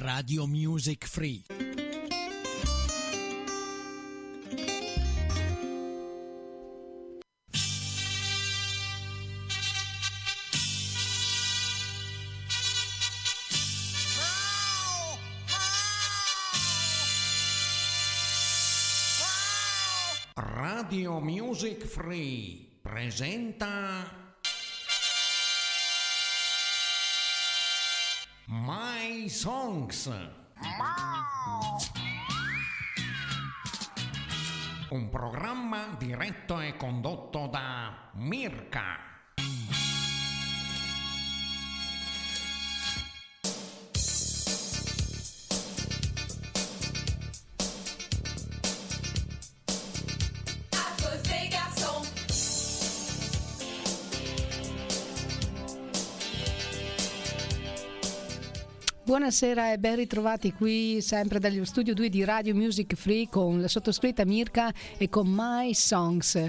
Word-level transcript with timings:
Radio 0.00 0.46
Music 0.46 1.06
Free. 1.06 1.44
Radio 20.34 21.20
Music 21.20 21.84
Free 21.84 22.78
presenta 22.80 24.28
My 28.46 28.89
Songs. 29.28 30.10
Un 34.90 35.08
programma 35.08 35.94
diretto 35.98 36.60
e 36.60 36.76
condotto 36.76 37.46
da 37.46 38.10
Mirka. 38.14 39.09
Buonasera 59.10 59.72
e 59.72 59.78
ben 59.78 59.96
ritrovati 59.96 60.52
qui 60.52 61.00
sempre 61.00 61.40
dallo 61.40 61.64
studio 61.64 61.94
2 61.94 62.08
di 62.08 62.22
Radio 62.22 62.54
Music 62.54 62.94
Free 62.94 63.28
con 63.28 63.60
la 63.60 63.66
sottoscritta 63.66 64.24
Mirka 64.24 64.72
e 64.98 65.08
con 65.08 65.26
My 65.28 65.74
Songs. 65.74 66.40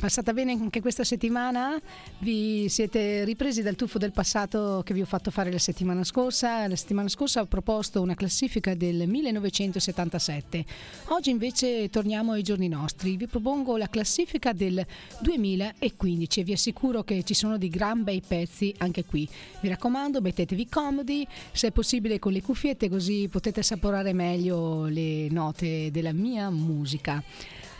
Passata 0.00 0.32
bene 0.32 0.50
anche 0.50 0.80
questa 0.80 1.04
settimana? 1.04 1.80
Vi 2.18 2.68
siete 2.68 3.22
ripresi 3.22 3.62
dal 3.62 3.76
tuffo 3.76 3.98
del 3.98 4.10
passato 4.10 4.82
che 4.84 4.94
vi 4.94 5.00
ho 5.00 5.06
fatto 5.06 5.30
fare 5.30 5.52
la 5.52 5.60
settimana 5.60 6.02
scorsa? 6.02 6.66
La 6.66 6.74
settimana 6.74 7.06
scorsa 7.06 7.40
ho 7.40 7.46
proposto 7.46 8.02
una 8.02 8.16
classifica 8.16 8.74
del 8.74 9.06
1977. 9.06 10.64
Oggi 11.10 11.30
invece 11.30 11.88
torniamo 11.88 12.32
ai 12.32 12.42
giorni 12.42 12.66
nostri. 12.66 13.16
Vi 13.16 13.28
propongo 13.28 13.76
la 13.76 13.88
classifica 13.88 14.52
del 14.52 14.84
2015 15.20 16.40
e 16.40 16.42
vi 16.42 16.52
assicuro 16.52 17.04
che 17.04 17.22
ci 17.22 17.34
sono 17.34 17.58
dei 17.58 17.68
gran 17.68 18.02
bei 18.02 18.20
pezzi 18.26 18.74
anche 18.78 19.04
qui. 19.04 19.28
Vi 19.60 19.68
raccomando, 19.68 20.20
mettetevi 20.20 20.68
comodi, 20.68 21.24
se 21.52 21.68
è 21.68 21.70
possibile 21.70 22.06
con 22.18 22.32
le 22.32 22.40
cuffiette 22.40 22.88
così 22.88 23.28
potete 23.28 23.60
assaporare 23.60 24.14
meglio 24.14 24.86
le 24.86 25.28
note 25.28 25.90
della 25.90 26.12
mia 26.12 26.48
musica. 26.48 27.22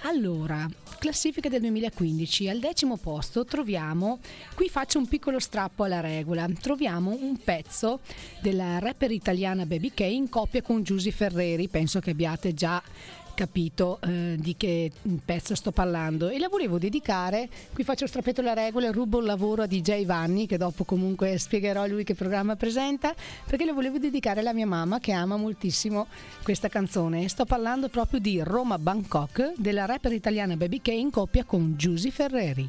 Allora, 0.02 0.68
classifica 0.98 1.48
del 1.48 1.60
2015, 1.62 2.48
al 2.48 2.60
decimo 2.60 2.98
posto 2.98 3.44
troviamo, 3.44 4.20
qui 4.54 4.68
faccio 4.68 4.98
un 4.98 5.08
piccolo 5.08 5.40
strappo 5.40 5.84
alla 5.84 6.00
regola, 6.00 6.46
troviamo 6.60 7.16
un 7.18 7.36
pezzo 7.42 8.00
della 8.40 8.78
rapper 8.78 9.10
italiana 9.10 9.66
Baby 9.66 9.90
K 9.92 10.00
in 10.00 10.28
coppia 10.28 10.62
con 10.62 10.82
Giusy 10.82 11.10
Ferreri, 11.10 11.68
penso 11.68 11.98
che 11.98 12.10
abbiate 12.10 12.54
già 12.54 12.80
capito 13.38 14.00
eh, 14.00 14.34
di 14.36 14.56
che 14.56 14.90
pezzo 15.24 15.54
sto 15.54 15.70
parlando. 15.70 16.28
E 16.28 16.40
la 16.40 16.48
volevo 16.48 16.76
dedicare, 16.76 17.48
qui 17.72 17.84
faccio 17.84 18.08
strappetto 18.08 18.42
la 18.42 18.52
regola 18.52 18.90
rubo 18.90 19.20
il 19.20 19.26
lavoro 19.26 19.62
a 19.62 19.66
DJ 19.66 20.04
Vanni 20.04 20.48
che 20.48 20.56
dopo 20.56 20.82
comunque 20.82 21.38
spiegherò 21.38 21.82
a 21.82 21.86
lui 21.86 22.02
che 22.02 22.16
programma 22.16 22.56
presenta 22.56 23.14
perché 23.46 23.64
le 23.64 23.72
volevo 23.72 23.98
dedicare 23.98 24.40
alla 24.40 24.52
mia 24.52 24.66
mamma 24.66 24.98
che 24.98 25.12
ama 25.12 25.36
moltissimo 25.36 26.08
questa 26.42 26.66
canzone. 26.66 27.28
Sto 27.28 27.44
parlando 27.44 27.88
proprio 27.88 28.18
di 28.18 28.40
Roma 28.42 28.76
Bangkok 28.76 29.52
della 29.56 29.84
rapper 29.84 30.12
italiana 30.12 30.56
Baby 30.56 30.80
K 30.80 30.88
in 30.88 31.10
coppia 31.10 31.44
con 31.44 31.74
Giusy 31.76 32.10
Ferreri 32.10 32.68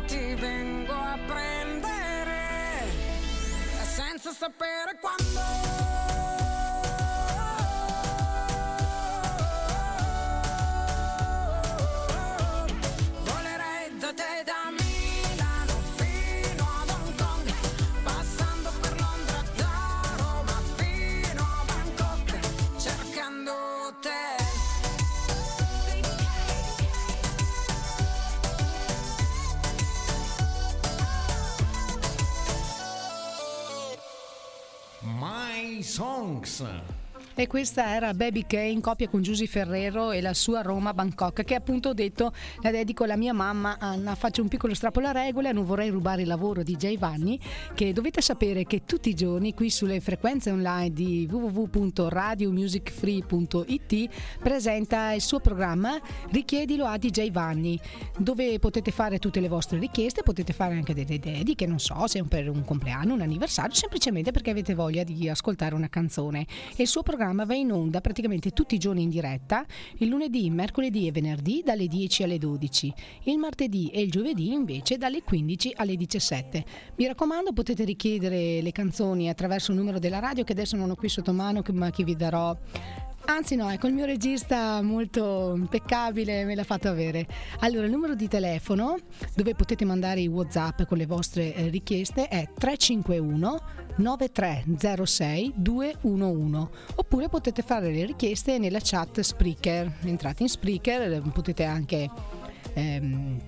ti 0.00 0.34
vengo 0.34 0.92
a 0.92 1.18
prendere 1.26 2.86
senza 3.84 4.30
sapere 4.32 4.81
Songs. 35.92 36.62
E 37.34 37.46
questa 37.46 37.94
era 37.94 38.12
Baby 38.12 38.44
K 38.46 38.52
in 38.52 38.82
coppia 38.82 39.08
con 39.08 39.22
Giusy 39.22 39.46
Ferrero 39.46 40.12
e 40.12 40.20
la 40.20 40.34
sua 40.34 40.60
Roma 40.60 40.92
Bangkok, 40.92 41.44
che 41.44 41.54
appunto 41.54 41.88
ho 41.88 41.94
detto 41.94 42.30
la 42.60 42.70
dedico 42.70 43.04
alla 43.04 43.16
mia 43.16 43.32
mamma 43.32 43.78
Anna. 43.78 44.14
Faccio 44.14 44.42
un 44.42 44.48
piccolo 44.48 44.74
strappo 44.74 44.98
alla 44.98 45.12
regola, 45.12 45.50
non 45.50 45.64
vorrei 45.64 45.88
rubare 45.88 46.20
il 46.22 46.28
lavoro 46.28 46.62
di 46.62 46.76
Jay 46.76 46.98
Vanni, 46.98 47.40
che 47.72 47.94
dovete 47.94 48.20
sapere 48.20 48.64
che 48.64 48.82
tutti 48.84 49.08
i 49.08 49.14
giorni 49.14 49.54
qui 49.54 49.70
sulle 49.70 49.98
frequenze 50.00 50.50
online 50.50 50.92
di 50.92 51.26
www.radiomusicfree.it 51.30 54.10
presenta 54.38 55.12
il 55.12 55.22
suo 55.22 55.40
programma 55.40 55.98
Richiedilo 56.30 56.84
a 56.84 56.98
DJ 56.98 57.30
Vanni, 57.30 57.80
dove 58.18 58.58
potete 58.58 58.90
fare 58.90 59.18
tutte 59.18 59.40
le 59.40 59.48
vostre 59.48 59.78
richieste, 59.78 60.22
potete 60.22 60.52
fare 60.52 60.74
anche 60.74 60.92
delle 60.92 61.18
dediche, 61.18 61.66
non 61.66 61.78
so 61.78 62.06
se 62.06 62.18
è 62.18 62.22
per 62.24 62.50
un 62.50 62.62
compleanno, 62.62 63.14
un 63.14 63.22
anniversario, 63.22 63.74
semplicemente 63.74 64.32
perché 64.32 64.50
avete 64.50 64.74
voglia 64.74 65.02
di 65.02 65.30
ascoltare 65.30 65.74
una 65.74 65.88
canzone. 65.88 66.44
E 66.76 66.82
il 66.82 66.88
suo 66.88 67.02
programma 67.02 67.20
va 67.44 67.54
in 67.54 67.70
onda 67.70 68.00
praticamente 68.00 68.50
tutti 68.50 68.74
i 68.74 68.78
giorni 68.78 69.02
in 69.02 69.08
diretta, 69.08 69.64
il 69.98 70.08
lunedì, 70.08 70.50
mercoledì 70.50 71.06
e 71.06 71.12
venerdì 71.12 71.62
dalle 71.64 71.86
10 71.86 72.24
alle 72.24 72.38
12, 72.38 72.92
il 73.24 73.38
martedì 73.38 73.88
e 73.88 74.00
il 74.00 74.10
giovedì 74.10 74.52
invece 74.52 74.98
dalle 74.98 75.22
15 75.22 75.72
alle 75.76 75.96
17. 75.96 76.64
Mi 76.96 77.06
raccomando, 77.06 77.52
potete 77.52 77.84
richiedere 77.84 78.60
le 78.60 78.72
canzoni 78.72 79.28
attraverso 79.28 79.70
il 79.70 79.78
numero 79.78 79.98
della 79.98 80.18
radio 80.18 80.44
che 80.44 80.52
adesso 80.52 80.76
non 80.76 80.90
ho 80.90 80.96
qui 80.96 81.08
sotto 81.08 81.32
mano, 81.32 81.62
ma 81.72 81.90
che 81.90 82.04
vi 82.04 82.16
darò 82.16 82.56
Anzi 83.24 83.54
no, 83.54 83.70
ecco 83.70 83.86
il 83.86 83.94
mio 83.94 84.04
regista 84.04 84.82
molto 84.82 85.54
impeccabile 85.54 86.44
me 86.44 86.54
l'ha 86.54 86.64
fatto 86.64 86.88
avere. 86.88 87.26
Allora 87.60 87.86
il 87.86 87.92
numero 87.92 88.14
di 88.14 88.26
telefono 88.26 88.96
dove 89.34 89.54
potete 89.54 89.84
mandare 89.84 90.20
i 90.20 90.26
Whatsapp 90.26 90.82
con 90.82 90.98
le 90.98 91.06
vostre 91.06 91.54
eh, 91.54 91.68
richieste 91.68 92.26
è 92.28 92.48
351 92.52 93.60
9306 93.96 95.52
211 95.54 96.68
oppure 96.96 97.28
potete 97.28 97.62
fare 97.62 97.92
le 97.92 98.06
richieste 98.06 98.58
nella 98.58 98.80
chat 98.82 99.20
Spreaker. 99.20 99.98
Entrate 100.02 100.42
in 100.42 100.48
Spreaker, 100.48 101.12
eh, 101.12 101.20
potete 101.32 101.64
anche 101.64 102.10
ehm, 102.74 103.38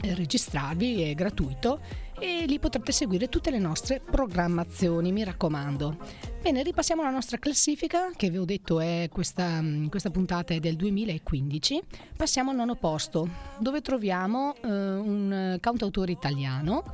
registrarvi, 0.00 1.02
è 1.02 1.14
gratuito 1.14 1.80
e 2.18 2.44
lì 2.46 2.58
potrete 2.58 2.92
seguire 2.92 3.28
tutte 3.28 3.50
le 3.50 3.58
nostre 3.58 4.00
programmazioni, 4.00 5.12
mi 5.12 5.24
raccomando. 5.24 5.96
Bene, 6.40 6.62
ripassiamo 6.62 7.02
alla 7.02 7.10
nostra 7.10 7.38
classifica, 7.38 8.10
che 8.16 8.30
vi 8.30 8.38
ho 8.38 8.44
detto 8.44 8.80
è 8.80 9.08
questa, 9.10 9.60
mm, 9.60 9.86
questa 9.88 10.10
puntata 10.10 10.54
è 10.54 10.60
del 10.60 10.76
2015. 10.76 11.82
Passiamo 12.16 12.50
al 12.50 12.56
nono 12.56 12.74
posto, 12.74 13.28
dove 13.58 13.80
troviamo 13.80 14.54
eh, 14.54 14.68
un 14.68 15.56
cantautore 15.60 16.12
italiano 16.12 16.84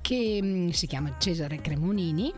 che 0.00 0.38
mm, 0.42 0.68
si 0.68 0.86
chiama 0.86 1.14
Cesare 1.18 1.60
Cremonini. 1.60 2.32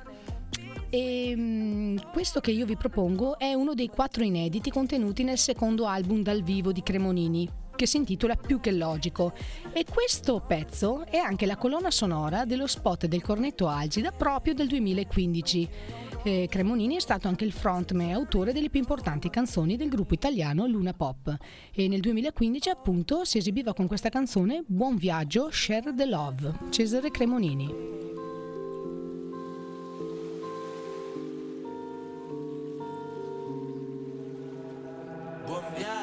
E 0.90 1.34
mm, 1.36 1.96
questo 2.12 2.40
che 2.40 2.50
io 2.50 2.64
vi 2.64 2.76
propongo 2.76 3.38
è 3.38 3.52
uno 3.52 3.74
dei 3.74 3.88
quattro 3.88 4.24
inediti 4.24 4.70
contenuti 4.70 5.22
nel 5.22 5.38
secondo 5.38 5.86
album 5.86 6.22
dal 6.22 6.42
vivo 6.42 6.72
di 6.72 6.82
Cremonini, 6.82 7.48
che 7.78 7.86
si 7.86 7.96
intitola 7.96 8.34
Più 8.34 8.58
che 8.58 8.72
logico. 8.72 9.32
E 9.72 9.84
questo 9.88 10.42
pezzo 10.44 11.06
è 11.06 11.16
anche 11.16 11.46
la 11.46 11.56
colonna 11.56 11.92
sonora 11.92 12.44
dello 12.44 12.66
spot 12.66 13.06
del 13.06 13.22
cornetto 13.22 13.68
Algida 13.68 14.10
proprio 14.10 14.52
del 14.52 14.66
2015. 14.66 15.68
Eh, 16.24 16.48
Cremonini 16.50 16.96
è 16.96 17.00
stato 17.00 17.28
anche 17.28 17.44
il 17.44 17.52
frontman 17.52 18.08
e 18.08 18.12
autore 18.12 18.52
delle 18.52 18.68
più 18.68 18.80
importanti 18.80 19.30
canzoni 19.30 19.76
del 19.76 19.88
gruppo 19.88 20.14
italiano 20.14 20.66
Luna 20.66 20.92
Pop 20.92 21.36
e 21.72 21.86
nel 21.86 22.00
2015 22.00 22.68
appunto 22.68 23.24
si 23.24 23.38
esibiva 23.38 23.72
con 23.72 23.86
questa 23.86 24.08
canzone 24.08 24.64
Buon 24.66 24.96
viaggio, 24.96 25.48
Share 25.52 25.94
the 25.94 26.06
Love, 26.06 26.52
Cesare 26.70 27.12
Cremonini. 27.12 27.98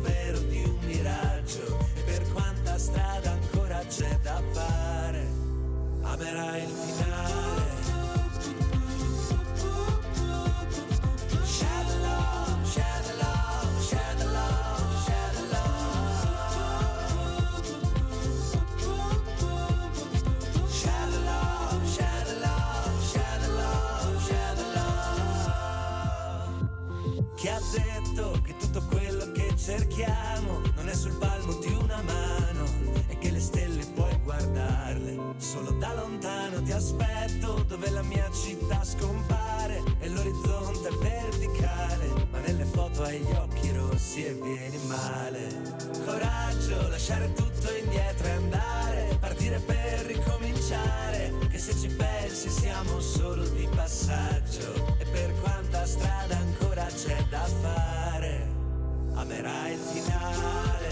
vero 0.00 0.38
di 0.38 0.62
un 0.64 0.78
miraggio, 0.84 1.78
e 1.94 2.00
per 2.02 2.32
quanta 2.32 2.78
strada 2.78 3.30
ancora 3.30 3.82
c'è 3.86 4.18
da 4.22 4.42
fare, 4.52 5.26
amerai 6.02 6.62
il 6.62 6.68
finale. 6.68 7.79
Rossi 44.20 44.24
e 44.24 44.32
vieni 44.34 44.78
male. 44.86 45.48
Coraggio 46.04 46.88
lasciare 46.88 47.32
tutto 47.32 47.74
indietro 47.74 48.26
e 48.26 48.30
andare. 48.30 49.16
Partire 49.18 49.58
per 49.60 50.06
ricominciare. 50.06 51.32
Che 51.48 51.58
se 51.58 51.74
ci 51.74 51.88
pensi 51.88 52.48
siamo 52.48 53.00
solo 53.00 53.46
di 53.48 53.68
passaggio. 53.74 54.96
E 54.98 55.04
per 55.10 55.32
quanta 55.40 55.86
strada 55.86 56.36
ancora 56.36 56.86
c'è 56.86 57.24
da 57.28 57.44
fare 57.62 58.58
amerai 59.14 59.72
il 59.72 59.78
finale 59.78 60.90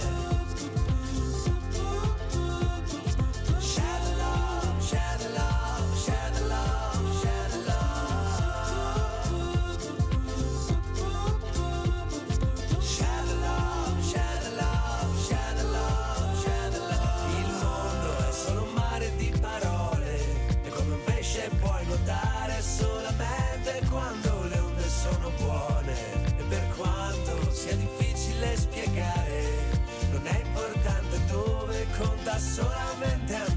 solamente 32.39 33.35
a 33.37 33.48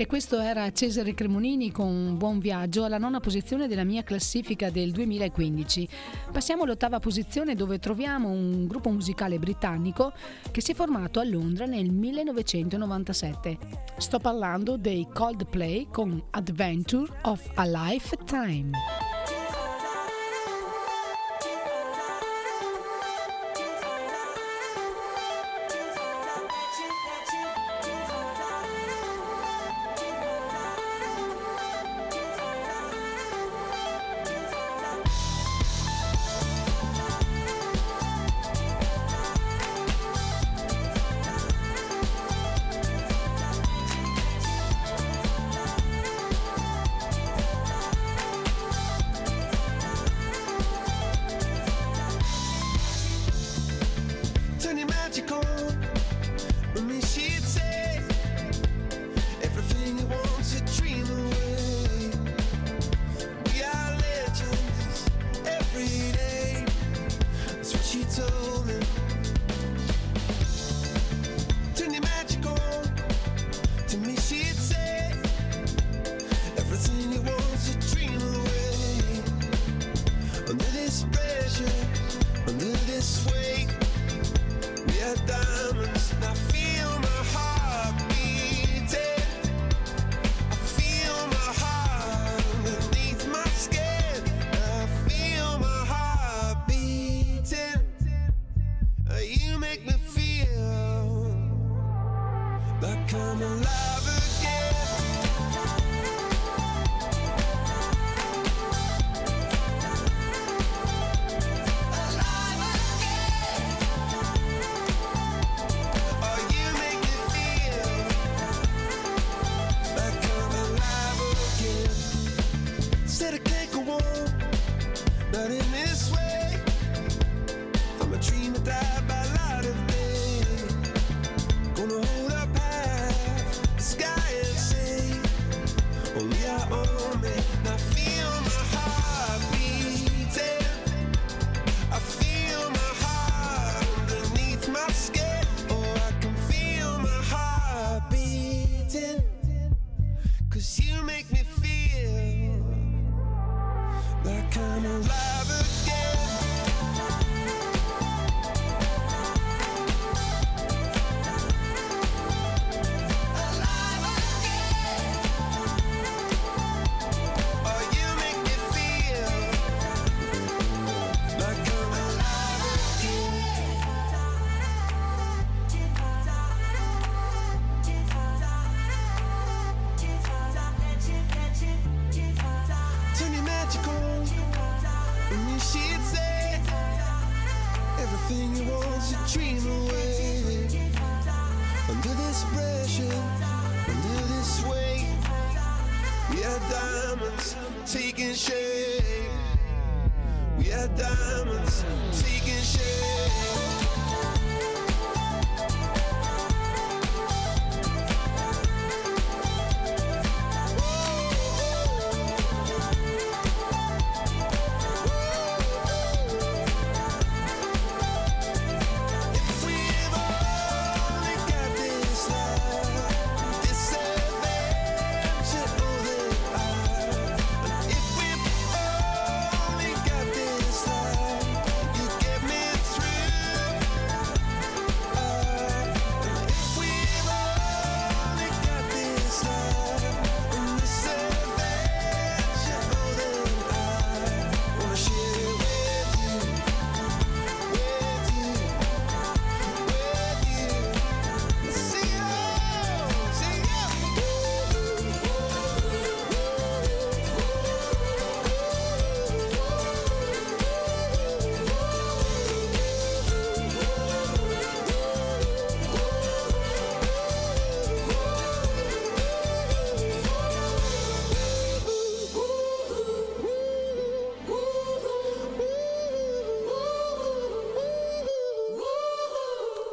E 0.00 0.06
questo 0.06 0.40
era 0.40 0.72
Cesare 0.72 1.12
Cremonini 1.12 1.70
con 1.70 1.86
un 1.86 2.16
buon 2.16 2.38
viaggio 2.38 2.84
alla 2.84 2.96
nona 2.96 3.20
posizione 3.20 3.68
della 3.68 3.84
mia 3.84 4.02
classifica 4.02 4.70
del 4.70 4.92
2015. 4.92 5.86
Passiamo 6.32 6.62
all'ottava 6.62 6.98
posizione 6.98 7.54
dove 7.54 7.78
troviamo 7.78 8.30
un 8.30 8.66
gruppo 8.66 8.88
musicale 8.88 9.38
britannico 9.38 10.14
che 10.50 10.62
si 10.62 10.72
è 10.72 10.74
formato 10.74 11.20
a 11.20 11.24
Londra 11.24 11.66
nel 11.66 11.90
1997. 11.90 13.58
Sto 13.98 14.18
parlando 14.18 14.78
dei 14.78 15.06
Coldplay 15.12 15.88
con 15.90 16.18
Adventure 16.30 17.12
of 17.24 17.46
a 17.56 17.66
Lifetime. 17.66 18.99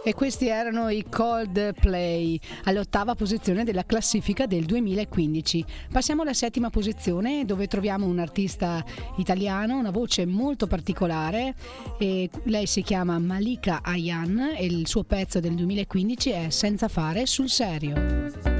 E 0.08 0.14
questi 0.14 0.48
erano 0.48 0.88
i 0.88 1.04
Coldplay 1.10 2.40
all'ottava 2.64 3.14
posizione 3.14 3.66
della 3.66 3.84
classifica 3.86 4.46
del 4.46 4.64
2015. 4.64 5.66
Passiamo 5.92 6.22
alla 6.22 6.34
settima 6.34 6.70
posizione 6.70 7.44
dove 7.44 7.68
troviamo 7.68 8.06
un 8.06 8.18
artista 8.18 8.82
italiano, 9.18 9.78
una 9.78 9.92
voce 9.92 10.26
molto 10.26 10.66
particolare. 10.66 11.56
lei 11.98 12.68
si 12.68 12.84
chiama 12.84 13.20
Malika 13.20 13.82
Ayan 13.84 14.54
e 14.56 14.66
il 14.66 14.88
suo 14.88 15.04
pezzo 15.04 15.42
del 15.42 15.56
2015 15.56 16.30
è 16.30 16.50
Senza 16.52 16.88
fare 16.88 17.26
sul 17.26 17.50
serio. 17.50 18.57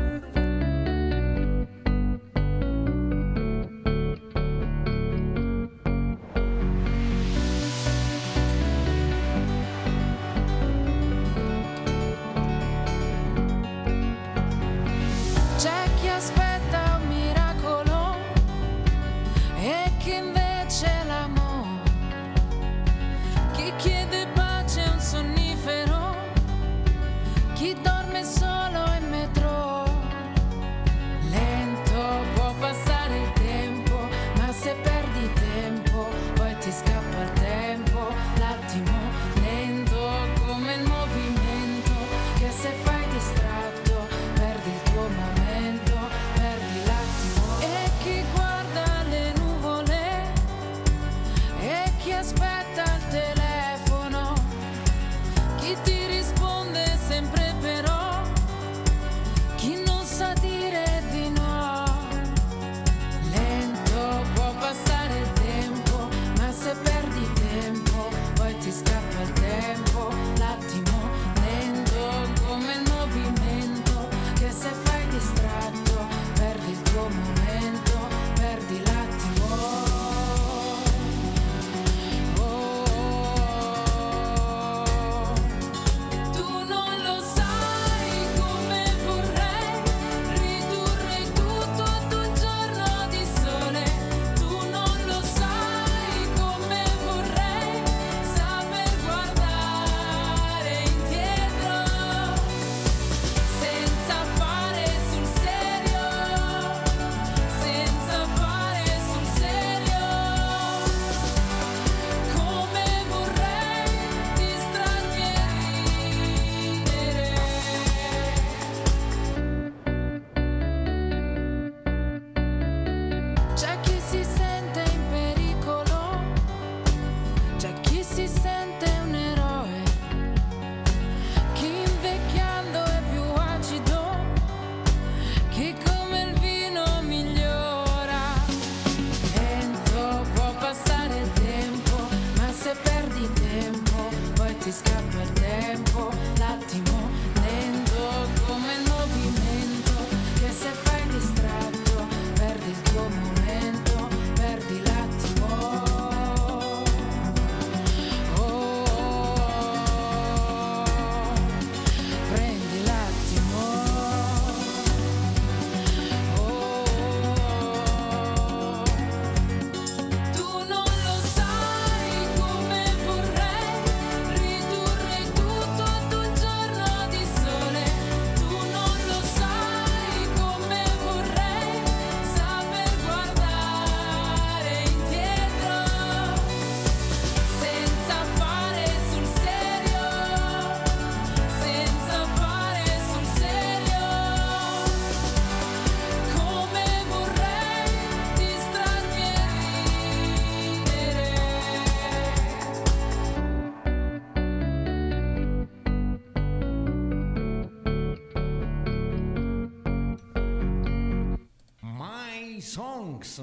Bronx. 213.18 213.42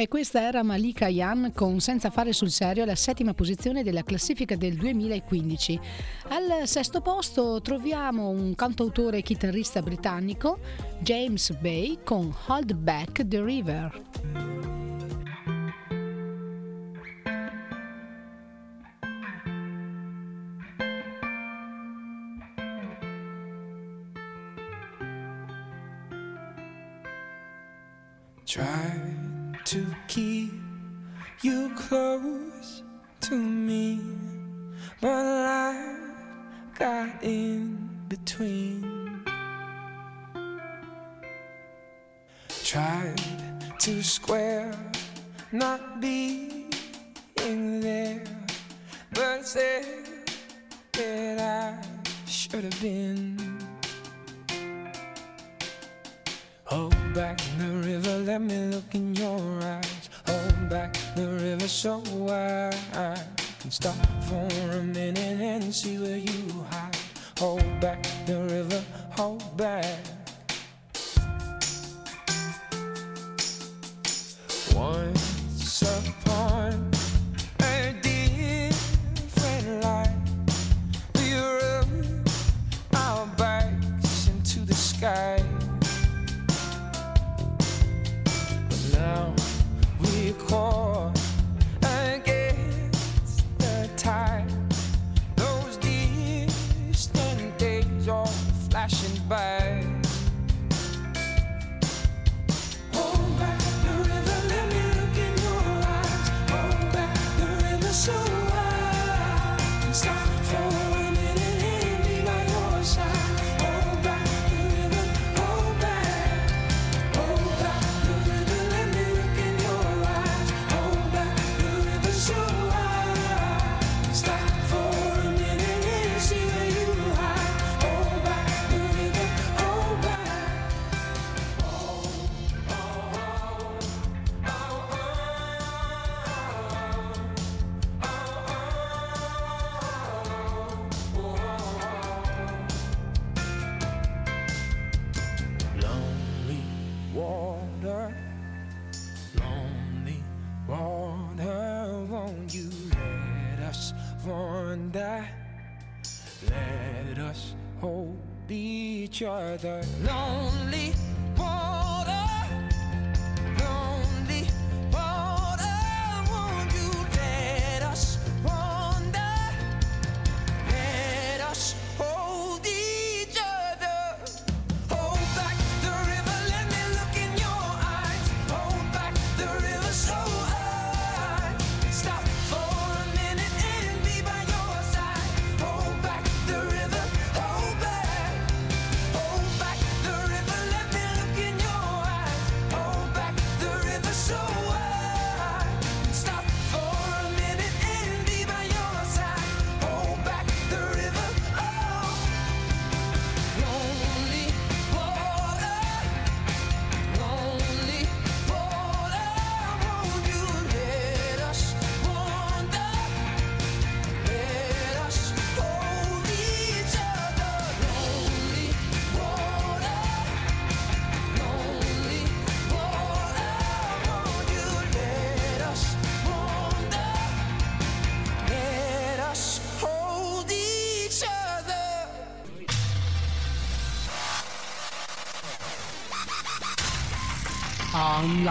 E 0.00 0.06
questa 0.06 0.40
era 0.40 0.62
Malika 0.62 1.08
Yan 1.08 1.50
con 1.52 1.80
Senza 1.80 2.10
fare 2.10 2.32
sul 2.32 2.50
serio 2.50 2.84
la 2.84 2.94
settima 2.94 3.34
posizione 3.34 3.82
della 3.82 4.04
classifica 4.04 4.54
del 4.54 4.76
2015. 4.76 5.80
Al 6.28 6.68
sesto 6.68 7.00
posto 7.00 7.60
troviamo 7.60 8.28
un 8.28 8.54
cantautore 8.54 9.18
e 9.18 9.22
chitarrista 9.22 9.82
britannico, 9.82 10.60
James 11.00 11.50
Bay, 11.58 11.98
con 12.04 12.32
Hold 12.46 12.74
Back 12.74 13.26
the 13.26 13.42
River. 13.42 14.57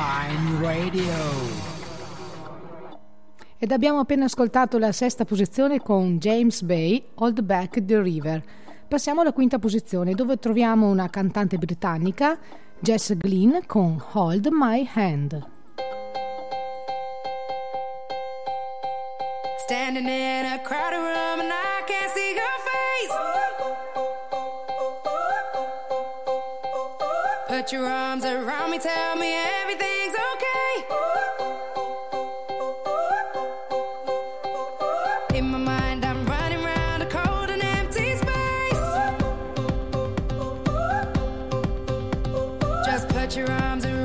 Prime 0.08 0.62
Radio. 0.62 1.14
Ed 3.58 3.74
abbiamo 3.74 4.00
appena 4.00 4.24
ascoltato 4.24 4.78
la 4.78 4.94
sesta 4.94 5.26
posizione 5.26 5.82
con 5.82 6.18
James 6.18 6.62
Bay, 6.62 7.10
Hold 7.16 7.42
Back 7.42 7.84
the 7.84 8.02
River. 8.02 8.42
Passiamo 8.88 9.20
alla 9.20 9.34
quinta 9.34 9.60
posizione 9.60 10.14
dove 10.14 10.38
troviamo 10.38 10.88
una 10.88 11.10
cantante 11.10 11.58
britannica, 11.58 12.40
Jess 12.80 13.18
Glynn, 13.18 13.58
con 13.66 14.02
Hold 14.14 14.48
My 14.50 14.90
Hand. 14.94 15.46
Standing 19.66 20.08
in 20.08 20.46
a 20.46 20.62
crowded 20.62 21.00
room 21.00 21.42
and 21.42 21.52
I 21.52 21.84
can't 21.86 22.10
see 22.14 22.34
your 22.34 22.58
face. 22.64 22.78
Put 27.50 27.74
your 27.74 27.86
arms 27.86 28.24
around 28.24 28.72
me, 28.72 28.78
tell 28.78 29.07
your 43.38 43.52
arms 43.52 43.86
around 43.86 43.97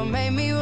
don't 0.00 0.10
make 0.10 0.32
me 0.32 0.59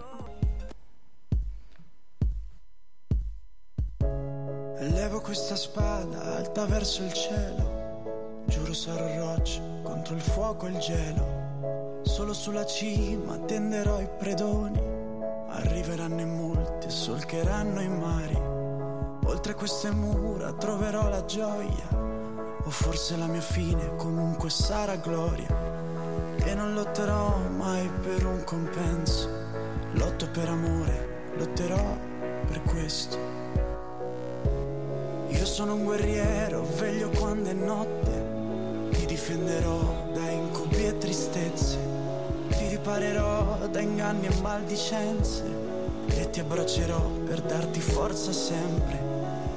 Levo 4.79 5.21
questa 5.21 5.57
spada 5.57 6.37
alta 6.37 6.67
verso 6.67 7.03
il 7.03 7.13
cielo. 7.13 8.45
Giuro 8.47 8.73
sarò 8.73 9.35
roccia 9.35 9.61
contro 9.83 10.15
il 10.15 10.21
fuoco 10.21 10.69
e 10.69 10.71
il 10.71 10.79
gelo. 10.79 11.94
Solo 12.15 12.33
sulla 12.33 12.65
cima 12.65 13.37
tenderò 13.39 14.01
i 14.01 14.07
predoni. 14.07 14.81
Arriveranno 15.49 16.21
in 16.21 16.37
molti 16.37 16.89
solcheranno 16.89 17.81
i 17.81 17.89
mari. 17.89 18.41
Oltre 19.25 19.55
queste 19.55 19.91
mura 19.91 20.53
troverò 20.53 21.09
la 21.09 21.25
gioia. 21.25 21.89
O 22.63 22.71
forse 22.71 23.17
la 23.17 23.27
mia 23.27 23.41
fine 23.41 23.97
comunque 23.97 24.49
sarà 24.49 24.95
gloria. 24.95 25.49
E 26.37 26.55
non 26.55 26.73
lotterò 26.75 27.37
mai 27.49 27.91
per 28.01 28.25
un 28.27 28.45
compenso. 28.45 29.29
Lotto 29.95 30.29
per 30.31 30.49
amore, 30.49 31.33
lotterò 31.37 31.97
per 32.47 32.63
questo. 32.63 33.19
Io 35.31 35.45
sono 35.45 35.75
un 35.75 35.83
guerriero, 35.83 36.65
veglio 36.79 37.11
quando 37.11 37.51
è 37.51 37.55
notte. 37.55 38.93
Ti 38.93 39.05
difenderò 39.05 40.13
da 40.13 40.31
incubi 40.31 40.87
e 40.87 40.97
tristezze. 40.97 41.95
Ti 42.57 42.69
riparerò 42.69 43.67
da 43.71 43.81
inganni 43.81 44.27
e 44.27 44.41
maldicenze. 44.41 45.43
E 46.07 46.31
ti 46.31 46.41
abbraccerò 46.41 47.01
per 47.27 47.41
darti 47.41 47.81
forza 47.81 48.33
sempre. 48.33 48.99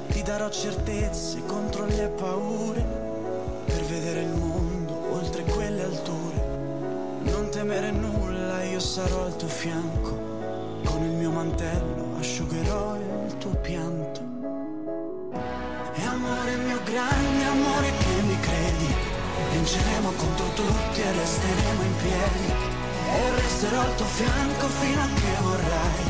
Ti 0.10 0.22
darò 0.24 0.50
certezze 0.50 1.46
contro 1.46 1.86
le 1.86 2.08
paure. 2.08 2.86
Per 3.66 3.84
vedere 3.84 4.22
il 4.22 4.34
mondo 4.34 5.14
oltre 5.14 5.44
quelle 5.44 5.84
alture. 5.84 6.46
Non 7.24 7.50
temere 7.50 7.92
nulla, 7.92 8.64
io 8.64 8.80
sarò 8.80 9.26
al 9.26 9.36
tuo 9.36 9.48
fianco. 9.48 10.26
Con 10.84 11.04
il 11.04 11.12
mio 11.12 11.32
mantello 11.32 12.18
asciugherò 12.20 12.96
il 13.28 13.38
tuo 13.38 13.56
pianto. 13.62 14.22
E 15.94 16.06
amore 16.06 16.56
mio 16.56 16.80
grande 16.84 17.44
amore 17.46 17.92
che 17.98 18.22
mi 18.22 18.40
credi 18.40 19.16
Vinceremo 19.52 20.12
contro 20.12 20.46
tutti 20.54 21.02
e 21.02 21.12
resteremo 21.12 21.82
in 21.84 21.96
piedi 21.98 22.77
E 23.10 23.32
resterò 23.42 23.82
al 23.82 23.96
tuo 23.96 24.06
fianco 24.06 24.68
fino 24.68 25.02
a 25.02 25.08
che 25.08 25.42
vorrai. 25.42 26.04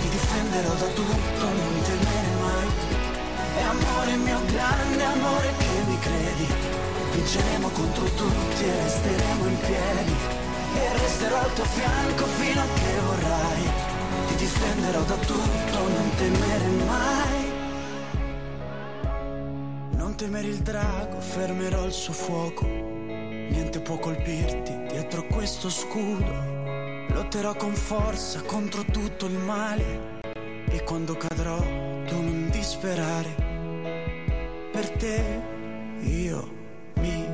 Ti 0.00 0.08
difenderò 0.08 0.72
da 0.74 0.86
tutto, 0.86 1.44
non 1.44 1.82
temere 1.82 2.32
mai. 2.40 2.68
E 3.56 3.62
amore 3.62 4.16
mio 4.16 4.40
grande 4.46 5.04
amore 5.04 5.52
che 5.56 5.82
mi 5.86 5.98
credi. 5.98 6.46
Vinceremo 7.12 7.68
contro 7.68 8.04
tutti 8.04 8.64
e 8.64 8.82
resteremo 8.82 9.46
in 9.46 9.58
piedi. 9.60 10.14
E 10.74 10.92
resterò 10.98 11.38
al 11.38 11.52
tuo 11.52 11.64
fianco 11.64 12.26
fino 12.26 12.60
a 12.60 12.66
che 12.74 13.00
vorrai. 13.06 13.70
Ti 14.28 14.34
difenderò 14.34 15.02
da 15.02 15.14
tutto, 15.14 15.78
non 15.88 16.10
temere 16.16 16.66
mai. 16.86 17.52
Non 19.92 20.14
temere 20.16 20.48
il 20.48 20.58
drago, 20.58 21.20
fermerò 21.20 21.84
il 21.84 21.92
suo 21.92 22.12
fuoco. 22.12 22.93
Può 23.84 23.98
colpirti 23.98 24.74
dietro 24.88 25.26
questo 25.26 25.68
scudo. 25.68 26.32
Lotterò 27.08 27.54
con 27.54 27.74
forza 27.74 28.40
contro 28.40 28.82
tutto 28.82 29.26
il 29.26 29.36
male. 29.36 30.20
E 30.70 30.82
quando 30.84 31.14
cadrò, 31.18 31.58
tu 32.06 32.14
non 32.14 32.48
disperare. 32.50 33.28
Per 34.72 34.88
te 34.88 35.42
io 36.00 36.48
mi 36.94 37.26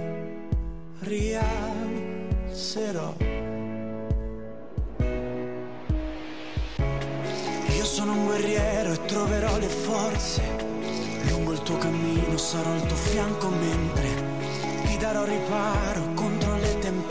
rialzerò. 0.99 2.35
Io 7.77 7.85
sono 7.85 8.13
un 8.13 8.25
guerriero 8.25 8.93
e 8.93 9.05
troverò 9.05 9.57
le 9.57 9.69
forze. 9.69 10.43
Lungo 11.29 11.53
il 11.53 11.63
tuo 11.63 11.79
cammino 11.79 12.37
sarò 12.37 12.73
al 12.73 12.87
tuo 12.87 12.97
fianco 12.97 13.49
mentre 13.51 14.09
ti 14.87 14.97
darò 14.97 15.25
riparo 15.25 16.20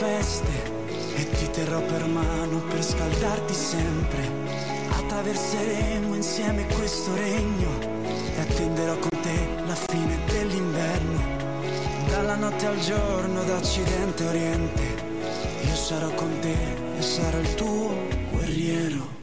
tempeste 0.00 0.48
e 1.14 1.30
ti 1.30 1.50
terrò 1.50 1.78
per 1.82 2.06
mano 2.06 2.62
per 2.70 2.82
scaldarti 2.82 3.52
sempre. 3.52 4.28
Attraverseremo 4.88 6.14
insieme 6.14 6.66
questo 6.66 7.14
regno 7.14 7.68
e 8.34 8.40
attenderò 8.40 8.96
con 8.96 9.20
te 9.20 9.62
la 9.66 9.74
fine 9.74 10.18
dell'inverno. 10.24 11.18
Dalla 12.08 12.34
notte 12.36 12.66
al 12.66 12.78
giorno, 12.78 13.44
da 13.44 13.56
occidente 13.56 14.24
a 14.24 14.28
oriente, 14.28 14.82
io 15.66 15.74
sarò 15.74 16.08
con 16.14 16.38
te 16.40 16.56
e 16.98 17.02
sarò 17.02 17.38
il 17.38 17.54
tuo 17.54 17.94
guerriero. 18.30 19.18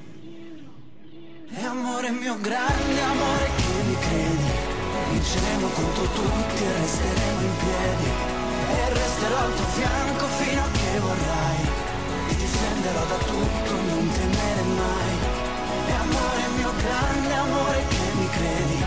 E 1.55 1.65
amore 1.65 2.11
mio 2.11 2.37
grande 2.39 3.01
amore 3.01 3.49
che 3.55 3.83
mi 3.87 3.95
credi 3.99 4.65
Vinceremo 5.11 5.67
contro 5.69 6.03
tutti 6.03 6.63
e 6.63 6.71
resteremo 6.79 7.41
in 7.41 7.51
piedi 7.57 8.46
E 8.69 8.93
resterò 8.93 9.37
al 9.37 9.55
tuo 9.55 9.65
fianco 9.77 10.25
fino 10.39 10.61
a 10.61 10.69
che 10.71 10.99
vorrai. 10.99 11.59
Ti 12.27 12.35
difenderò 12.35 13.03
da 13.05 13.17
tutto, 13.31 13.71
non 13.71 14.11
temere 14.11 14.63
mai. 14.75 15.15
E 15.87 15.91
amore 15.91 16.43
mio 16.57 16.71
grande 16.77 17.33
amore 17.33 17.79
che 17.87 18.05
mi 18.19 18.29
credi. 18.29 18.83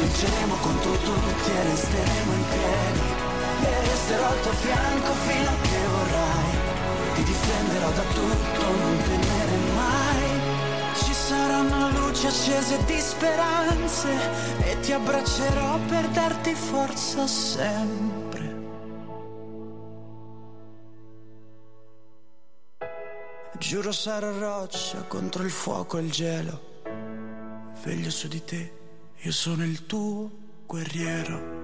Vinceremo 0.00 0.54
contro 0.56 0.92
tutti 0.92 1.50
e 1.50 1.62
resteremo 1.70 2.32
in 2.32 2.44
piedi. 2.52 3.02
E 3.64 3.80
resterò 3.88 4.26
al 4.26 4.40
tuo 4.42 4.52
fianco 4.52 5.12
fino 5.26 5.48
a 5.48 5.56
che 5.62 5.80
vorrai. 5.94 6.52
Ti 7.14 7.22
difenderò 7.22 7.90
da 7.90 8.02
tutto, 8.12 8.62
non 8.80 8.96
temere 9.02 9.56
mai. 9.74 10.28
Ci 11.02 11.14
saranno 11.14 11.90
luci 11.90 12.26
accese 12.26 12.84
di 12.84 13.00
speranze. 13.00 14.08
E 14.64 14.80
ti 14.80 14.92
abbraccerò 14.92 15.78
per 15.88 16.08
darti 16.08 16.54
forza 16.54 17.26
sempre. 17.26 18.23
Giuro 23.66 23.92
sarò 23.92 24.30
roccia 24.38 25.04
contro 25.08 25.42
il 25.42 25.50
fuoco 25.50 25.96
e 25.96 26.02
il 26.02 26.10
gelo. 26.10 26.82
Veglio 27.82 28.10
su 28.10 28.28
di 28.28 28.44
te, 28.44 28.72
io 29.16 29.32
sono 29.32 29.64
il 29.64 29.86
tuo 29.86 30.30
guerriero. 30.66 31.62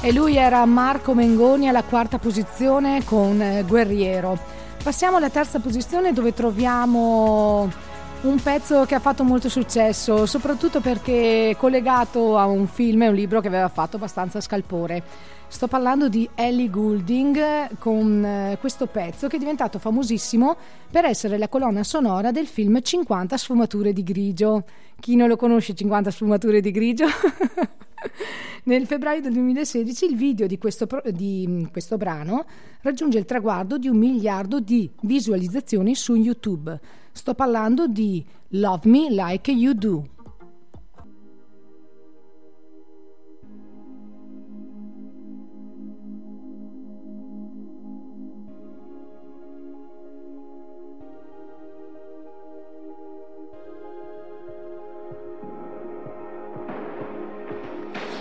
E 0.00 0.12
lui 0.12 0.36
era 0.36 0.64
Marco 0.64 1.12
Mengoni 1.12 1.68
alla 1.68 1.82
quarta 1.82 2.18
posizione 2.18 3.04
con 3.04 3.42
eh, 3.42 3.64
Guerriero. 3.64 4.38
Passiamo 4.80 5.16
alla 5.16 5.30
terza 5.30 5.58
posizione 5.58 6.12
dove 6.12 6.32
troviamo 6.32 7.90
un 8.22 8.40
pezzo 8.40 8.84
che 8.84 8.94
ha 8.94 9.00
fatto 9.00 9.24
molto 9.24 9.48
successo, 9.48 10.26
soprattutto 10.26 10.80
perché 10.80 11.50
è 11.50 11.56
collegato 11.56 12.38
a 12.38 12.46
un 12.46 12.68
film 12.68 13.02
e 13.02 13.08
un 13.08 13.14
libro 13.14 13.40
che 13.40 13.48
aveva 13.48 13.68
fatto 13.68 13.96
abbastanza 13.96 14.40
scalpore. 14.40 15.02
Sto 15.48 15.66
parlando 15.66 16.08
di 16.08 16.28
Ellie 16.36 16.70
Goulding 16.70 17.76
con 17.78 18.24
eh, 18.24 18.58
questo 18.60 18.86
pezzo 18.86 19.26
che 19.26 19.36
è 19.36 19.38
diventato 19.40 19.80
famosissimo 19.80 20.56
per 20.90 21.04
essere 21.04 21.36
la 21.36 21.48
colonna 21.48 21.82
sonora 21.82 22.30
del 22.30 22.46
film 22.46 22.80
50 22.80 23.36
sfumature 23.36 23.92
di 23.92 24.04
grigio. 24.04 24.64
Chi 25.00 25.16
non 25.16 25.26
lo 25.26 25.36
conosce 25.36 25.74
50 25.74 26.10
sfumature 26.12 26.60
di 26.60 26.70
grigio? 26.70 27.06
Nel 28.64 28.86
febbraio 28.86 29.20
del 29.20 29.32
2016 29.32 30.04
il 30.04 30.16
video 30.16 30.46
di 30.46 30.58
questo, 30.58 30.86
di 31.10 31.68
questo 31.72 31.96
brano 31.96 32.44
raggiunge 32.82 33.18
il 33.18 33.24
traguardo 33.24 33.78
di 33.78 33.88
un 33.88 33.98
miliardo 33.98 34.60
di 34.60 34.88
visualizzazioni 35.00 35.96
su 35.96 36.14
YouTube. 36.14 37.00
Sto 37.12 37.34
parlando 37.34 37.86
di 37.86 38.24
Love 38.48 38.88
Me 38.88 39.10
Like 39.10 39.52
You 39.52 39.74
Do. 39.74 40.04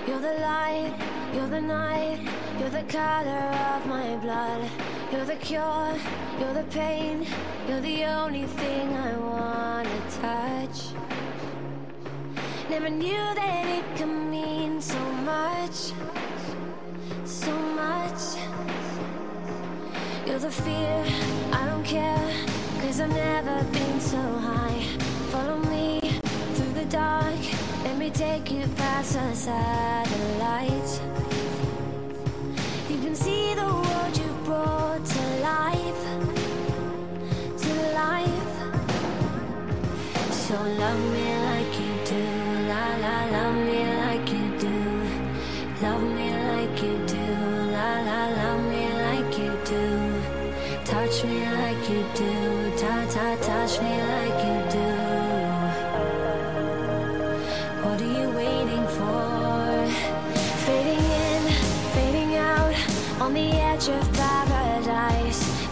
You're 0.06 0.20
the 0.20 0.40
light, 0.40 0.94
you're 1.34 1.48
night, 1.62 2.20
you're 2.60 2.70
color 2.84 3.52
of 3.76 3.86
my 3.88 4.18
blood, 4.18 4.70
you're 5.12 5.26
the 5.26 5.36
cure. 5.38 5.81
Take 28.32 28.52
you 28.52 28.66
past 28.78 29.14
the 29.14 29.34
satellites. 29.34 31.02
You 32.90 32.98
can 33.04 33.14
see 33.14 33.54
the 33.62 33.70
world 33.84 34.14
you 34.22 34.32
brought 34.46 35.04
to 35.16 35.24
life, 35.52 36.04
to 37.64 37.72
life. 38.04 38.56
So 40.44 40.56
love 40.84 41.02
me 41.16 41.28
like 41.50 41.74
you 41.84 41.94
do, 42.12 42.24
la 42.72 42.86
la, 43.04 43.18
love 43.36 43.58
me 43.68 43.82
like 44.04 44.28
you 44.36 44.48
do, 44.66 44.78
love 45.86 46.06
me 46.18 46.28
like 46.52 46.78
you 46.86 46.96
do, 47.16 47.26
la 47.76 47.90
la, 48.08 48.22
love 48.40 48.64
me 48.72 48.84
like 49.08 49.32
you 49.44 49.54
do, 49.74 49.86
touch 50.92 51.16
me 51.30 51.40
like 51.60 51.84
you 51.92 52.02
do, 52.22 52.34
ta 52.82 52.94
ta, 53.14 53.28
touch 53.48 53.74
me 53.82 53.94
like 54.04 54.11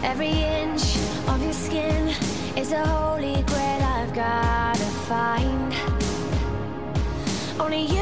Every 0.01 0.31
inch 0.31 0.95
of 1.27 1.43
your 1.43 1.53
skin 1.53 2.15
is 2.55 2.71
a 2.71 2.85
holy 2.85 3.43
grail 3.43 3.81
I've 3.83 4.13
gotta 4.13 4.89
find. 5.09 5.73
Only 7.59 7.81
you 7.85 7.98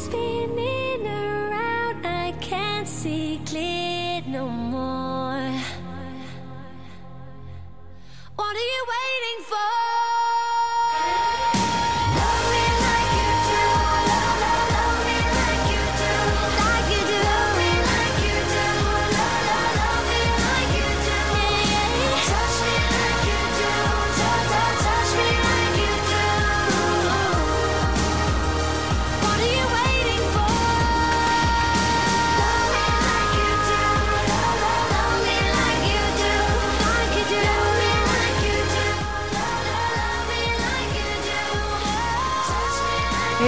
spinning 0.00 1.06
around, 1.06 2.06
I 2.06 2.32
can't 2.40 2.88
see 2.88 3.40
clear 3.44 4.22
no 4.26 4.48
more. 4.48 4.69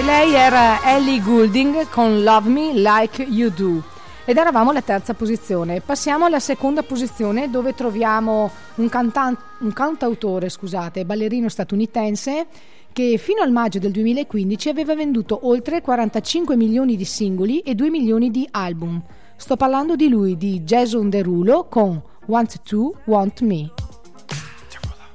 Lei 0.05 0.33
era 0.33 0.83
Ellie 0.83 1.21
Goulding 1.21 1.87
con 1.89 2.23
Love 2.23 2.49
Me 2.49 2.73
Like 2.73 3.23
You 3.23 3.49
Do. 3.49 3.81
Ed 4.25 4.37
eravamo 4.37 4.71
alla 4.71 4.81
terza 4.81 5.13
posizione. 5.13 5.79
Passiamo 5.81 6.25
alla 6.25 6.39
seconda 6.39 6.83
posizione 6.83 7.49
dove 7.49 7.73
troviamo 7.73 8.51
un, 8.75 8.89
cantan- 8.89 9.37
un 9.59 9.71
cantautore, 9.71 10.49
scusate, 10.49 11.05
ballerino 11.05 11.47
statunitense 11.47 12.47
che 12.91 13.17
fino 13.17 13.41
al 13.41 13.51
maggio 13.51 13.79
del 13.79 13.91
2015 13.91 14.69
aveva 14.69 14.93
venduto 14.95 15.47
oltre 15.47 15.81
45 15.81 16.55
milioni 16.55 16.95
di 16.95 17.05
singoli 17.05 17.59
e 17.61 17.73
2 17.73 17.89
milioni 17.89 18.29
di 18.29 18.47
album. 18.51 19.01
Sto 19.35 19.55
parlando 19.55 19.95
di 19.95 20.09
lui, 20.09 20.37
di 20.37 20.61
Jason 20.61 21.09
Derulo 21.09 21.67
con 21.69 22.01
Want 22.27 22.61
to 22.63 22.95
Want 23.05 23.41
Me. 23.41 23.71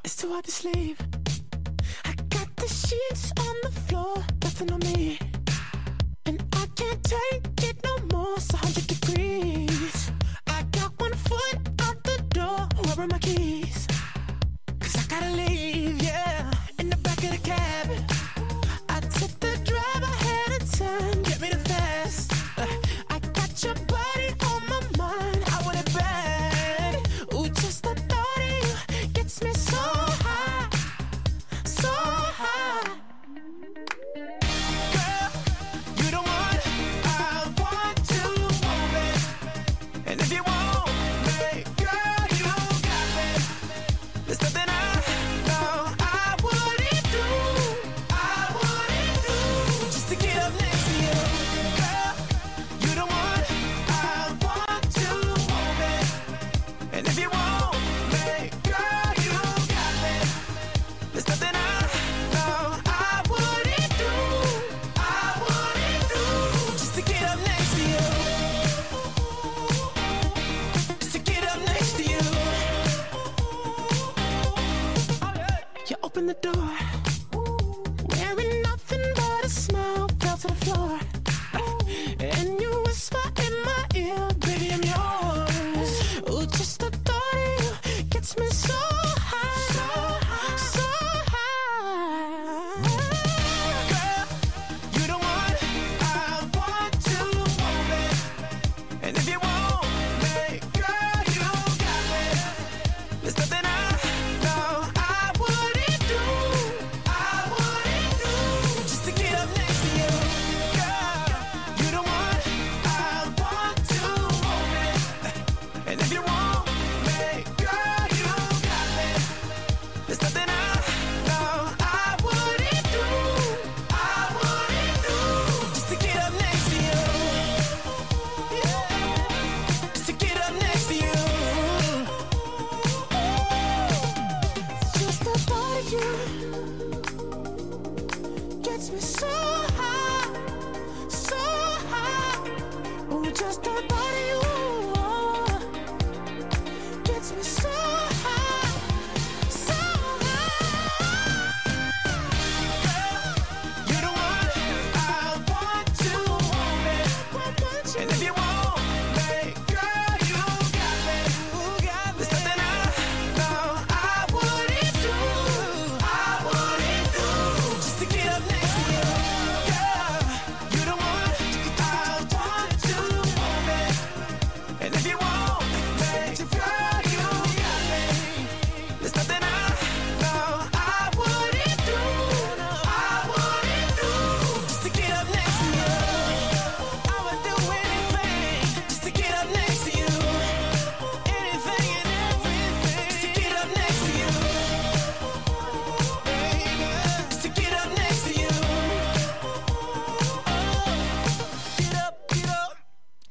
It's 0.03 0.14
too 0.16 0.30
hard 0.32 0.45
to 0.45 0.51
sleep. 0.51 0.97
I 2.05 2.14
got 2.28 2.49
the 2.55 2.66
sheets 2.66 3.32
on 3.39 3.55
the 3.62 3.70
floor, 3.86 4.24
on 4.61 4.80
me. 4.80 5.18
And 6.26 6.42
I 6.52 6.66
can't 6.74 7.02
take 7.04 7.68
it 7.68 7.76
no 7.84 7.96
more. 8.12 8.34
It's 8.36 8.52
100 8.52 8.86
degrees. 8.86 10.11
I 10.46 10.62
got 10.72 10.92
one 10.98 11.12
foot 11.12 11.59
out 11.80 12.02
the 12.02 12.22
door. 12.30 12.68
Where 12.84 13.04
are 13.04 13.06
my 13.06 13.18
keys? 13.18 13.86
Cause 14.80 14.96
I 14.96 15.06
gotta 15.09 15.30
leave, 15.32 16.02
yeah. 16.02 16.50
In 16.78 16.90
the 16.90 16.96
back 16.96 17.22
of 17.22 17.30
the 17.30 17.38
cab. 17.38 18.07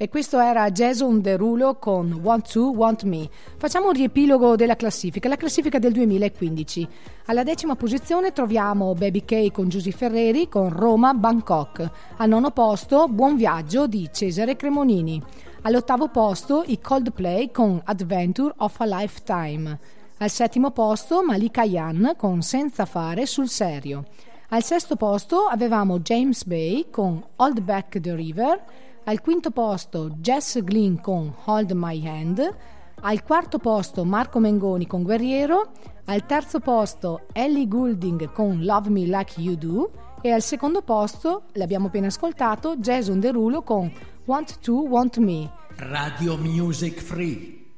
Questo 0.10 0.40
era 0.40 0.70
Jason 0.72 1.22
Derulo 1.22 1.76
con 1.76 2.14
Want 2.24 2.52
to, 2.52 2.72
Want 2.72 3.04
Me. 3.04 3.30
Facciamo 3.58 3.88
un 3.88 3.94
riepilogo 3.94 4.56
della 4.56 4.76
classifica, 4.76 5.28
la 5.28 5.36
classifica 5.36 5.80
del 5.80 5.92
2015. 5.92 6.88
Alla 7.26 7.44
decima 7.44 7.76
posizione 7.76 8.32
troviamo 8.32 8.94
Baby 8.94 9.26
K 9.26 9.52
con 9.52 9.70
Giusy 9.70 9.92
Ferreri 9.92 10.48
con 10.48 10.70
Roma 10.70 11.14
Bangkok. 11.14 11.90
Al 12.18 12.30
nono 12.30 12.52
posto 12.52 13.08
Buon 13.08 13.36
Viaggio 13.36 13.88
di 13.88 14.10
Cesare 14.12 14.56
Cremonini. 14.56 15.22
All'ottavo 15.64 16.08
posto 16.10 16.64
i 16.68 16.80
Coldplay 16.80 17.52
con 17.52 17.82
Adventure 17.84 18.54
of 18.58 18.80
a 18.80 18.86
Lifetime. 18.86 19.80
Al 20.20 20.30
settimo 20.30 20.72
posto 20.72 21.24
Malika 21.24 21.64
Yan 21.64 22.14
con 22.18 22.42
Senza 22.42 22.86
fare 22.86 23.26
sul 23.26 23.50
serio. 23.50 24.06
Al 24.50 24.64
sesto 24.64 24.96
posto 24.96 25.48
avevamo 25.48 26.00
James 26.00 26.46
Bay 26.46 26.90
con 26.90 27.22
Hold 27.36 27.62
Back 27.62 28.00
the 28.00 28.16
River. 28.16 28.64
Al 29.08 29.22
quinto 29.22 29.52
posto 29.52 30.10
Jess 30.20 30.62
Glynn 30.62 30.98
con 30.98 31.34
Hold 31.46 31.72
My 31.72 32.06
Hand. 32.06 32.56
Al 33.04 33.24
quarto 33.24 33.58
posto 33.58 34.04
Marco 34.04 34.40
Mengoni 34.40 34.86
con 34.86 35.04
Guerriero. 35.04 35.72
Al 36.08 36.26
terzo 36.26 36.60
posto 36.60 37.22
Ellie 37.32 37.70
Goulding 37.70 38.34
con 38.34 38.66
Love 38.66 38.90
Me 38.90 39.06
Like 39.06 39.40
You 39.40 39.56
Do. 39.56 39.92
E 40.22 40.32
al 40.32 40.42
secondo 40.42 40.82
posto, 40.82 41.44
l'abbiamo 41.54 41.88
appena 41.88 42.08
ascoltato, 42.08 42.76
Jason 42.76 43.22
Derulo 43.22 43.62
con 43.62 43.90
Want 44.26 44.60
to, 44.60 44.74
Want 44.74 45.20
Me. 45.20 45.50
Radio 45.78 46.36
Music 46.36 47.00
Free. 47.00 47.76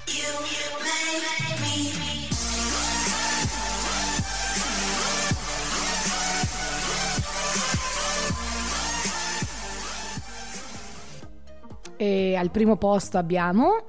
E 12.02 12.34
al 12.34 12.50
primo 12.50 12.78
posto 12.78 13.18
abbiamo 13.18 13.84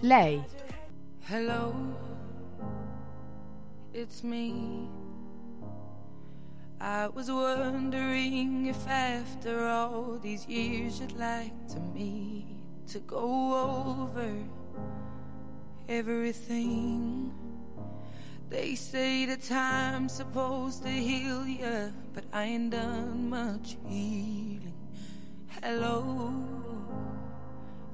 lei. 0.00 0.42
Hello, 1.28 1.74
it's 3.92 4.22
me. 4.22 4.88
I 6.80 7.08
was 7.08 7.30
wondering 7.30 8.64
if 8.64 8.88
after 8.88 9.68
all 9.68 10.18
these 10.18 10.46
years 10.48 11.00
you'd 11.00 11.18
like 11.18 11.52
to 11.68 11.78
meet 11.92 12.46
to 12.92 13.00
go 13.00 14.08
over 14.08 14.32
everything. 15.86 17.30
They 18.48 18.74
say 18.74 19.26
the 19.26 19.36
time's 19.36 20.14
supposed 20.14 20.82
to 20.84 20.88
heal 20.88 21.46
you, 21.46 21.92
but 22.14 22.24
I 22.32 22.44
ain't 22.44 22.70
done 22.70 23.28
much 23.28 23.76
healing. 23.86 24.72
Hello, 25.62 26.32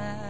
man. 0.00 0.29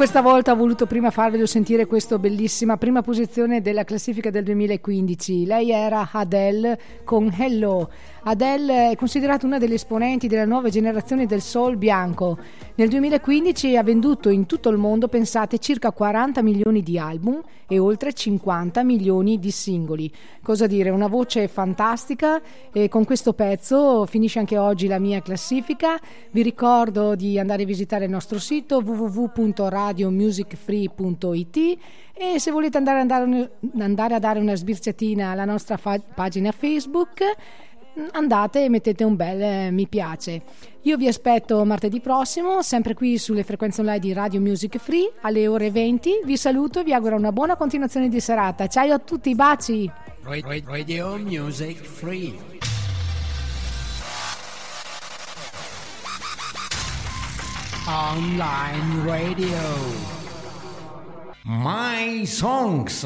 questa 0.00 0.22
volta 0.22 0.52
ho 0.52 0.56
voluto 0.56 0.86
prima 0.86 1.10
farvelo 1.10 1.44
sentire 1.44 1.84
questa 1.84 2.18
bellissima 2.18 2.78
prima 2.78 3.02
posizione 3.02 3.60
della 3.60 3.84
classifica 3.84 4.30
del 4.30 4.44
2015. 4.44 5.44
Lei 5.44 5.72
era 5.72 6.08
Adele 6.10 6.80
con 7.04 7.30
Hello. 7.36 7.90
Adele 8.22 8.92
è 8.92 8.96
considerata 8.96 9.44
una 9.44 9.58
delle 9.58 9.74
esponenti 9.74 10.26
della 10.26 10.46
nuova 10.46 10.70
generazione 10.70 11.26
del 11.26 11.42
soul 11.42 11.76
bianco. 11.76 12.38
Nel 12.76 12.88
2015 12.88 13.76
ha 13.76 13.82
venduto 13.82 14.30
in 14.30 14.46
tutto 14.46 14.70
il 14.70 14.78
mondo, 14.78 15.08
pensate, 15.08 15.58
circa 15.58 15.90
40 15.90 16.42
milioni 16.42 16.82
di 16.82 16.98
album 16.98 17.42
e 17.66 17.78
oltre 17.78 18.14
50 18.14 18.82
milioni 18.82 19.38
di 19.38 19.50
singoli. 19.50 20.10
Cosa 20.42 20.66
dire, 20.66 20.88
una 20.88 21.08
voce 21.08 21.46
fantastica 21.46 22.40
e 22.72 22.88
con 22.88 23.04
questo 23.04 23.34
pezzo 23.34 24.06
finisce 24.06 24.38
anche 24.38 24.56
oggi 24.56 24.86
la 24.86 24.98
mia 24.98 25.20
classifica. 25.20 25.98
Vi 26.30 26.42
ricordo 26.42 27.14
di 27.14 27.38
andare 27.38 27.64
a 27.64 27.66
visitare 27.66 28.06
il 28.06 28.10
nostro 28.10 28.38
sito 28.38 28.80
www.radiomusicfree.it 29.90 31.78
e 32.14 32.38
se 32.38 32.50
volete 32.50 32.76
andare, 32.76 33.00
andare, 33.78 34.14
a 34.14 34.18
dare 34.18 34.38
una 34.40 34.54
sbirciatina 34.54 35.30
alla 35.30 35.44
nostra 35.44 35.76
fa- 35.76 36.00
pagina 36.14 36.52
Facebook 36.52 37.22
andate 38.12 38.64
e 38.64 38.68
mettete 38.68 39.04
un 39.04 39.16
bel 39.16 39.42
eh, 39.42 39.70
mi 39.70 39.86
piace. 39.86 40.42
Io 40.82 40.96
vi 40.96 41.08
aspetto 41.08 41.64
martedì 41.64 42.00
prossimo, 42.00 42.62
sempre 42.62 42.94
qui 42.94 43.18
sulle 43.18 43.42
frequenze 43.42 43.80
online 43.80 43.98
di 43.98 44.12
Radio 44.12 44.40
Music 44.40 44.78
Free 44.78 45.12
alle 45.22 45.46
ore 45.46 45.70
20. 45.70 46.20
Vi 46.24 46.36
saluto 46.36 46.80
e 46.80 46.84
vi 46.84 46.92
auguro 46.92 47.16
una 47.16 47.32
buona 47.32 47.56
continuazione 47.56 48.08
di 48.08 48.20
serata. 48.20 48.66
Ciao 48.66 48.92
a 48.92 48.98
tutti, 48.98 49.34
baci! 49.34 49.90
Radio 50.22 51.16
Music 51.18 51.82
Free. 51.82 52.49
Online 57.92 59.02
radio. 59.04 59.58
My 61.42 62.24
Songs. 62.24 63.02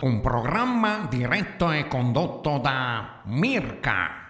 Un 0.00 0.20
programma 0.20 1.06
diretto 1.08 1.70
e 1.70 1.88
condotto 1.88 2.58
da 2.58 3.22
Mirka. 3.24 4.23